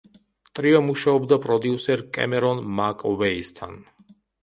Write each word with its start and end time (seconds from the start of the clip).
ტრიო 0.59 0.81
მუშაობდა 0.85 1.39
პროდიუსერ 1.45 2.05
კემერონ 2.19 2.67
მაკ 2.83 3.09
ვეისთან. 3.25 3.83